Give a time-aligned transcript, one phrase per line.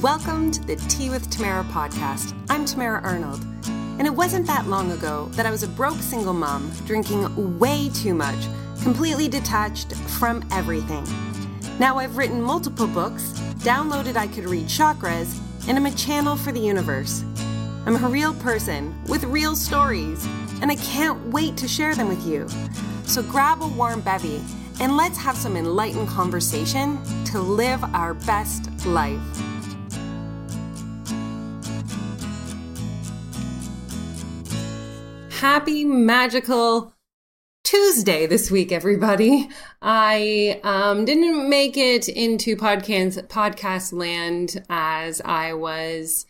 [0.00, 2.34] Welcome to the Tea with Tamara podcast.
[2.48, 6.32] I'm Tamara Arnold, and it wasn't that long ago that I was a broke single
[6.32, 8.46] mom drinking way too much,
[8.82, 11.04] completely detached from everything.
[11.78, 15.38] Now I've written multiple books, downloaded I Could Read Chakras,
[15.68, 17.22] and I'm a channel for the universe.
[17.84, 20.26] I'm a real person with real stories,
[20.62, 22.48] and I can't wait to share them with you.
[23.04, 24.40] So grab a warm bevy
[24.80, 29.20] and let's have some enlightened conversation to live our best life.
[35.42, 36.94] Happy magical
[37.64, 39.48] Tuesday this week, everybody.
[39.82, 46.26] I um, didn't make it into podcast podcast land as I was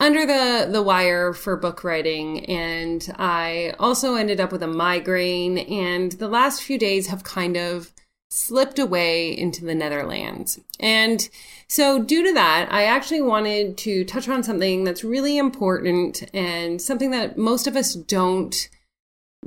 [0.00, 5.58] under the the wire for book writing and I also ended up with a migraine
[5.58, 7.92] and the last few days have kind of
[8.34, 10.58] slipped away into the Netherlands.
[10.80, 11.28] And
[11.68, 16.82] so due to that, I actually wanted to touch on something that's really important and
[16.82, 18.68] something that most of us don't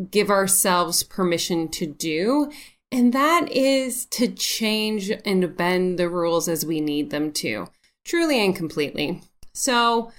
[0.10, 2.50] give ourselves permission to do.
[2.90, 7.68] And that is to change and bend the rules as we need them to,
[8.06, 9.22] truly and completely.
[9.54, 10.14] So,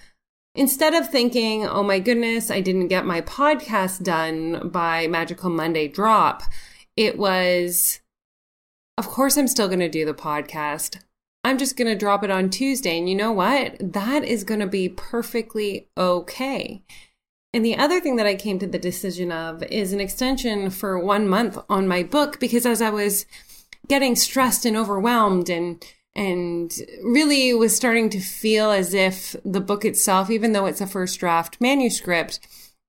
[0.54, 5.88] instead of thinking, oh my goodness, I didn't get my podcast done by Magical Monday
[5.88, 6.42] drop,
[6.96, 8.00] it was,
[8.98, 11.00] of course, I'm still going to do the podcast.
[11.44, 12.98] I'm just going to drop it on Tuesday.
[12.98, 13.76] And you know what?
[13.80, 16.82] That is going to be perfectly okay.
[17.54, 20.98] And the other thing that I came to the decision of is an extension for
[20.98, 23.24] one month on my book because as I was
[23.86, 25.82] getting stressed and overwhelmed and
[26.14, 26.72] and
[27.04, 31.20] really was starting to feel as if the book itself, even though it's a first
[31.20, 32.40] draft manuscript,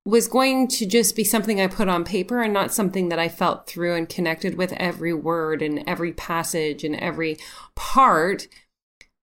[0.05, 3.29] was going to just be something I put on paper and not something that I
[3.29, 7.37] felt through and connected with every word and every passage and every
[7.75, 8.47] part.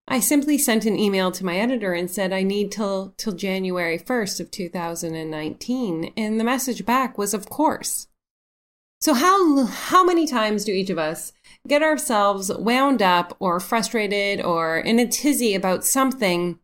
[0.08, 3.98] I simply sent an email to my editor and said I need till till January
[3.98, 8.06] 1st of 2019 and the message back was of course.
[9.01, 11.33] So how how many times do each of us
[11.67, 16.61] get ourselves wound up or frustrated or in a tizzy about something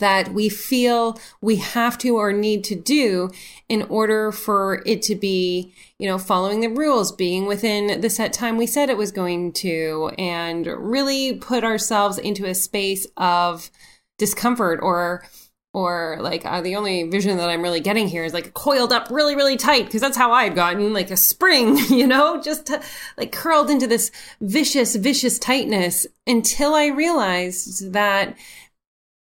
[0.00, 3.30] that we feel we have to or need to do
[3.68, 8.32] in order for it to be, you know, following the rules, being within the set
[8.32, 13.70] time we said it was going to, and really put ourselves into a space of
[14.18, 15.24] discomfort or
[15.72, 19.08] or like uh, the only vision that I'm really getting here is like coiled up
[19.10, 22.70] really, really tight because that's how I had gotten like a spring, you know, just
[23.16, 28.36] like curled into this vicious, vicious tightness until I realized that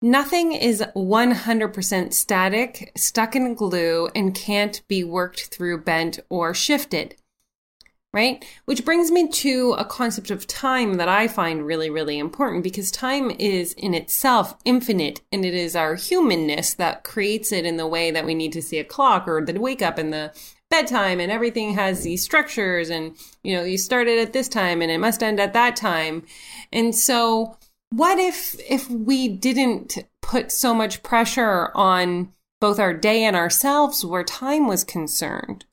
[0.02, 7.16] nothing is 100% static, stuck in glue, and can't be worked through, bent, or shifted
[8.12, 8.44] right?
[8.66, 12.90] Which brings me to a concept of time that I find really, really important because
[12.90, 17.88] time is in itself infinite and it is our humanness that creates it in the
[17.88, 20.34] way that we need to see a clock or the wake up and the
[20.72, 24.92] bedtime and everything has these structures and, you know, you started at this time and
[24.92, 26.24] it must end at that time.
[26.72, 27.58] And so
[27.92, 34.06] what if, if we didn't put so much pressure on both our day and ourselves
[34.06, 35.66] where time was concerned?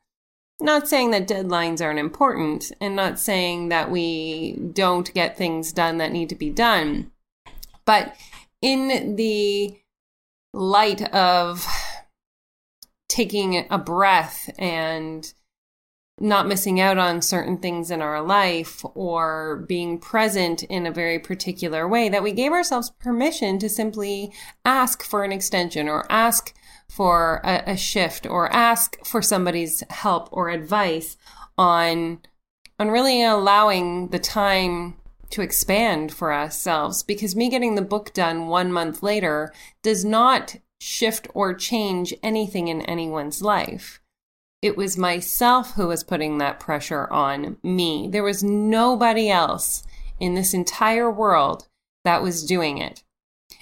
[0.59, 5.99] Not saying that deadlines aren't important and not saying that we don't get things done
[5.99, 7.13] that need to be done.
[7.85, 8.17] But
[8.63, 9.79] in the
[10.55, 11.67] light of
[13.09, 15.33] taking a breath and
[16.19, 21.19] not missing out on certain things in our life or being present in a very
[21.19, 24.33] particular way, that we gave ourselves permission to simply
[24.65, 26.55] ask for an extension or ask
[26.89, 31.17] for a, a shift or ask for somebody's help or advice
[31.59, 32.21] on
[32.79, 34.97] on really allowing the time
[35.31, 40.57] to expand for ourselves because me getting the book done one month later does not
[40.79, 44.01] shift or change anything in anyone's life.
[44.63, 48.09] It was myself who was putting that pressure on me.
[48.11, 49.85] There was nobody else
[50.19, 51.69] in this entire world
[52.05, 53.03] that was doing it.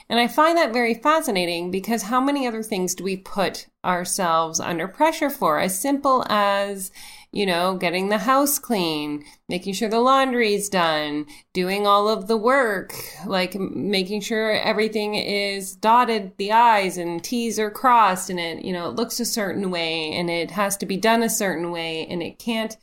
[0.08, 4.60] And I find that very fascinating because how many other things do we put ourselves
[4.60, 5.58] under pressure for?
[5.58, 6.90] As simple as,
[7.32, 12.36] you know, getting the house clean, making sure the laundry's done, doing all of the
[12.36, 12.94] work,
[13.26, 18.72] like making sure everything is dotted, the I's and T's are crossed and it, you
[18.72, 22.06] know, it looks a certain way and it has to be done a certain way
[22.06, 22.76] and it can't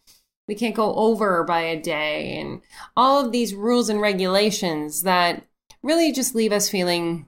[0.47, 2.61] we can't go over by a day and
[2.97, 5.45] all of these rules and regulations that
[5.83, 7.27] really just leave us feeling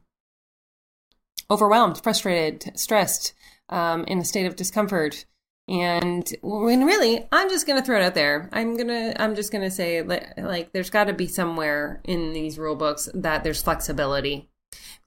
[1.49, 3.33] overwhelmed, frustrated, stressed,
[3.69, 5.25] um, in a state of discomfort.
[5.67, 8.49] And when really, I'm just going to throw it out there.
[8.51, 12.01] I'm going to, I'm just going to say like, like there's got to be somewhere
[12.03, 14.49] in these rule books that there's flexibility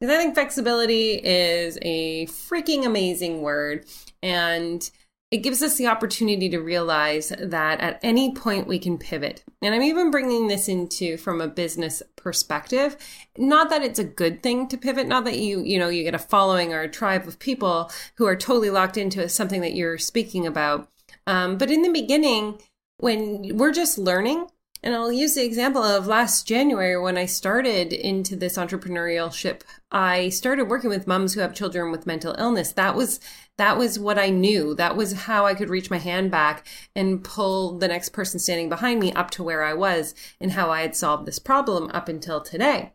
[0.00, 3.84] Because I think flexibility is a freaking amazing word.
[4.22, 4.88] And
[5.30, 9.42] it gives us the opportunity to realize that at any point we can pivot.
[9.60, 12.96] And I'm even bringing this into from a business perspective.
[13.36, 16.14] Not that it's a good thing to pivot, not that you, you know, you get
[16.14, 19.98] a following or a tribe of people who are totally locked into something that you're
[19.98, 20.88] speaking about.
[21.26, 22.60] Um, but in the beginning,
[22.98, 24.46] when we're just learning,
[24.86, 29.64] and I'll use the example of last January when I started into this entrepreneurial ship.
[29.90, 32.70] I started working with moms who have children with mental illness.
[32.70, 33.18] That was
[33.56, 34.76] that was what I knew.
[34.76, 38.68] That was how I could reach my hand back and pull the next person standing
[38.68, 42.08] behind me up to where I was and how I had solved this problem up
[42.08, 42.92] until today.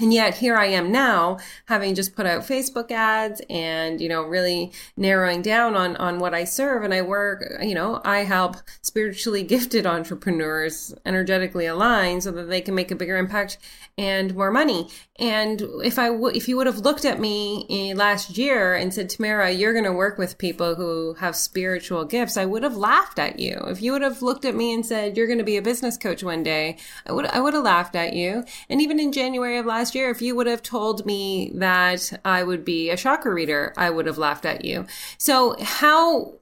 [0.00, 4.22] And yet here I am now having just put out Facebook ads and, you know,
[4.22, 6.84] really narrowing down on, on what I serve.
[6.84, 12.60] And I work, you know, I help spiritually gifted entrepreneurs energetically align so that they
[12.60, 13.58] can make a bigger impact
[13.96, 14.88] and more money.
[15.18, 19.10] And if I if you would have looked at me eh, last year and said,
[19.10, 23.18] Tamara, you're going to work with people who have spiritual gifts, I would have laughed
[23.18, 23.60] at you.
[23.66, 25.96] If you would have looked at me and said, you're going to be a business
[25.96, 28.44] coach one day, I would, I would have laughed at you.
[28.70, 32.42] And even in January of last year, if you would have told me that I
[32.42, 34.86] would be a chakra reader, I would have laughed at you.
[35.18, 36.34] So how,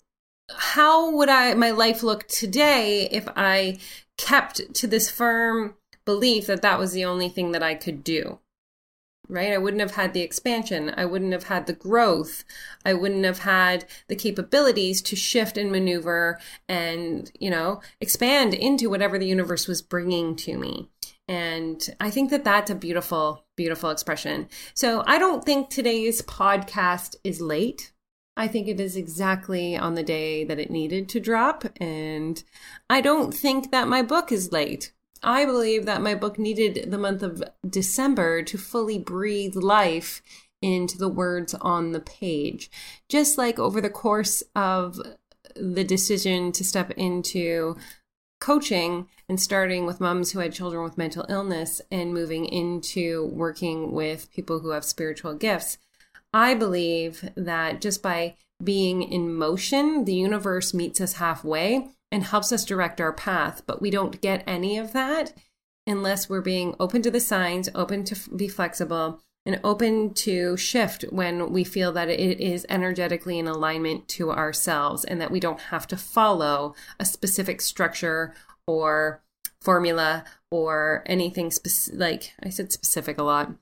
[0.51, 3.79] how would I, my life look today if I
[4.17, 5.75] kept to this firm
[6.07, 8.39] belief that that was the only thing that I could do.
[9.29, 9.53] Right?
[9.53, 10.95] I wouldn't have had the expansion.
[10.97, 12.45] I wouldn't have had the growth.
[12.85, 16.39] I wouldn't have had the capabilities to shift and maneuver
[16.69, 20.91] and, you know, expand into whatever the universe was bringing to me.
[21.28, 24.49] And I think that that's a beautiful, beautiful expression.
[24.75, 27.93] So I don't think today's podcast is late.
[28.37, 31.64] I think it is exactly on the day that it needed to drop.
[31.81, 32.43] And
[32.88, 34.93] I don't think that my book is late.
[35.23, 40.23] I believe that my book needed the month of December to fully breathe life
[40.62, 42.70] into the words on the page.
[43.08, 45.00] Just like over the course of
[45.56, 47.76] the decision to step into
[48.40, 53.93] coaching and starting with moms who had children with mental illness and moving into working
[53.93, 55.78] with people who have spiritual gifts,
[56.32, 62.52] I believe that just by being in motion, the universe meets us halfway and helps
[62.52, 63.62] us direct our path.
[63.67, 65.32] But we don't get any of that
[65.87, 71.05] unless we're being open to the signs, open to be flexible, and open to shift
[71.11, 75.61] when we feel that it is energetically in alignment to ourselves and that we don't
[75.61, 78.34] have to follow a specific structure
[78.67, 79.23] or
[79.61, 82.01] formula or anything specific.
[82.01, 83.53] Like I said, specific a lot.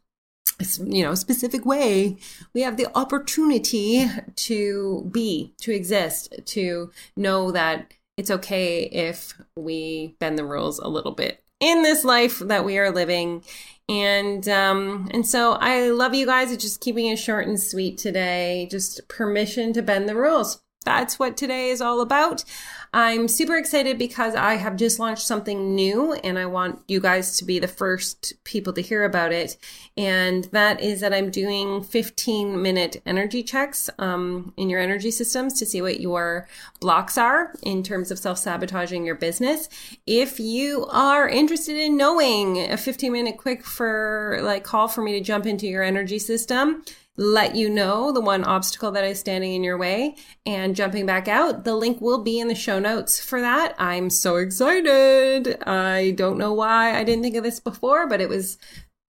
[0.78, 2.16] You know, specific way.
[2.54, 4.06] We have the opportunity
[4.36, 10.86] to be, to exist, to know that it's okay if we bend the rules a
[10.86, 13.42] little bit in this life that we are living.
[13.88, 16.52] And um, and so I love you guys.
[16.52, 18.68] It's just keeping it short and sweet today.
[18.70, 22.44] Just permission to bend the rules that's what today is all about.
[22.92, 27.36] I'm super excited because I have just launched something new and I want you guys
[27.38, 29.56] to be the first people to hear about it.
[29.96, 35.58] And that is that I'm doing 15 minute energy checks um, in your energy systems
[35.58, 36.46] to see what your
[36.78, 39.68] blocks are in terms of self sabotaging your business.
[40.06, 45.18] If you are interested in knowing a 15 minute quick for like call for me
[45.18, 46.84] to jump into your energy system,
[47.16, 51.28] let you know the one obstacle that is standing in your way and jumping back
[51.28, 51.64] out.
[51.64, 53.74] The link will be in the show notes for that.
[53.78, 55.62] I'm so excited.
[55.64, 58.58] I don't know why I didn't think of this before, but it was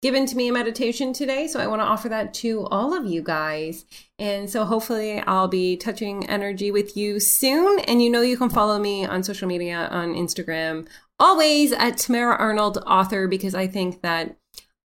[0.03, 1.49] given to me in meditation today.
[1.49, 3.87] So I want to offer that to all of you guys.
[4.19, 7.81] And so hopefully I'll be touching energy with you soon.
[7.81, 10.87] And you know, you can follow me on social media on Instagram,
[11.19, 14.37] always at Tamara Arnold author, because I think that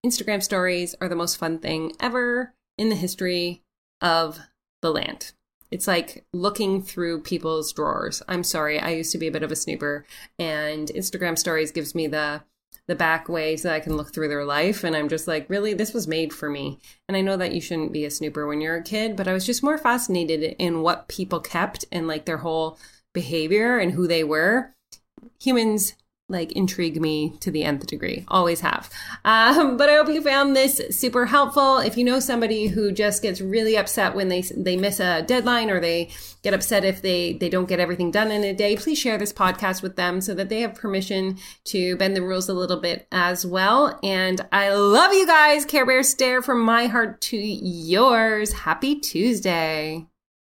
[0.06, 3.62] Instagram stories are the most fun thing ever in the history
[4.02, 4.40] of
[4.82, 5.34] the land.
[5.70, 8.24] It's like looking through people's drawers.
[8.28, 10.04] I'm sorry, I used to be a bit of a snooper,
[10.40, 12.42] and Instagram stories gives me the
[12.88, 14.84] the back way so I can look through their life.
[14.84, 16.80] And I'm just like, really, this was made for me.
[17.08, 19.34] And I know that you shouldn't be a snooper when you're a kid, but I
[19.34, 22.80] was just more fascinated in what people kept and like their whole
[23.14, 24.74] behavior and who they were.
[25.40, 25.94] Humans
[26.32, 28.26] like intrigue me to the nth degree.
[28.28, 28.90] Always have.
[29.26, 31.78] Um, but I hope you found this super helpful.
[31.78, 35.70] If you know somebody who just gets really upset when they they miss a deadline
[35.70, 36.10] or they
[36.44, 39.34] get upset if they they don't get everything done in a day, please share this
[39.34, 43.08] podcast with them so that they have permission to bend the rules a little bit
[43.12, 44.00] as well.
[44.04, 45.66] And I love you guys.
[45.66, 48.54] Care Bear stare from my heart to yours.
[48.54, 50.11] Happy Tuesday.